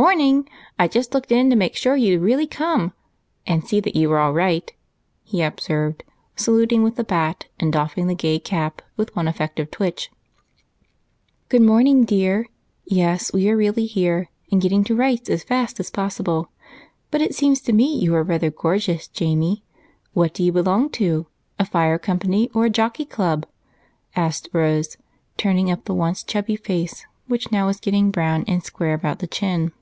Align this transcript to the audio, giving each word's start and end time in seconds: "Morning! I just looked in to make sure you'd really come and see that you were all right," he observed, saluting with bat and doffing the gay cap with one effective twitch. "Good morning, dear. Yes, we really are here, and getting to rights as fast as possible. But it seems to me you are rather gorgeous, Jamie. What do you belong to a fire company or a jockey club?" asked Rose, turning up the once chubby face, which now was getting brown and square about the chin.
"Morning! 0.00 0.48
I 0.78 0.86
just 0.86 1.12
looked 1.12 1.32
in 1.32 1.50
to 1.50 1.56
make 1.56 1.74
sure 1.74 1.96
you'd 1.96 2.22
really 2.22 2.46
come 2.46 2.92
and 3.48 3.66
see 3.66 3.80
that 3.80 3.96
you 3.96 4.08
were 4.08 4.20
all 4.20 4.32
right," 4.32 4.72
he 5.24 5.42
observed, 5.42 6.04
saluting 6.36 6.84
with 6.84 7.04
bat 7.08 7.46
and 7.58 7.72
doffing 7.72 8.06
the 8.06 8.14
gay 8.14 8.38
cap 8.38 8.80
with 8.96 9.14
one 9.16 9.26
effective 9.26 9.72
twitch. 9.72 10.08
"Good 11.48 11.62
morning, 11.62 12.04
dear. 12.04 12.46
Yes, 12.84 13.32
we 13.32 13.50
really 13.50 13.82
are 13.86 13.88
here, 13.88 14.28
and 14.52 14.62
getting 14.62 14.84
to 14.84 14.94
rights 14.94 15.28
as 15.28 15.42
fast 15.42 15.80
as 15.80 15.90
possible. 15.90 16.52
But 17.10 17.20
it 17.20 17.34
seems 17.34 17.60
to 17.62 17.72
me 17.72 17.96
you 17.98 18.14
are 18.14 18.22
rather 18.22 18.52
gorgeous, 18.52 19.08
Jamie. 19.08 19.64
What 20.12 20.32
do 20.32 20.44
you 20.44 20.52
belong 20.52 20.90
to 20.90 21.26
a 21.58 21.64
fire 21.64 21.98
company 21.98 22.48
or 22.54 22.66
a 22.66 22.70
jockey 22.70 23.04
club?" 23.04 23.46
asked 24.14 24.48
Rose, 24.52 24.96
turning 25.36 25.72
up 25.72 25.86
the 25.86 25.92
once 25.94 26.22
chubby 26.22 26.54
face, 26.54 27.04
which 27.26 27.50
now 27.50 27.66
was 27.66 27.80
getting 27.80 28.12
brown 28.12 28.44
and 28.46 28.62
square 28.62 28.94
about 28.94 29.18
the 29.18 29.26
chin. 29.26 29.72